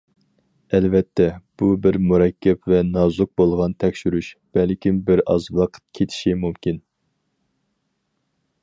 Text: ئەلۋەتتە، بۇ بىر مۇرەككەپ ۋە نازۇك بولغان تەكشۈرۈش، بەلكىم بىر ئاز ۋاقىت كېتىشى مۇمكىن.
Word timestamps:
ئەلۋەتتە، 0.75 1.27
بۇ 1.61 1.67
بىر 1.83 1.99
مۇرەككەپ 2.05 2.71
ۋە 2.73 2.79
نازۇك 2.87 3.31
بولغان 3.43 3.77
تەكشۈرۈش، 3.85 4.31
بەلكىم 4.59 4.99
بىر 5.11 5.23
ئاز 5.27 5.47
ۋاقىت 5.61 5.87
كېتىشى 6.01 6.37
مۇمكىن. 6.47 6.83